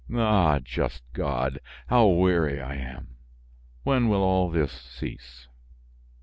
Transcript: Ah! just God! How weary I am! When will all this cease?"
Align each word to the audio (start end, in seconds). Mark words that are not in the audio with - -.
Ah! 0.15 0.57
just 0.57 1.03
God! 1.13 1.59
How 1.85 2.07
weary 2.07 2.59
I 2.59 2.73
am! 2.73 3.17
When 3.83 4.09
will 4.09 4.23
all 4.23 4.49
this 4.49 4.71
cease?" 4.71 5.47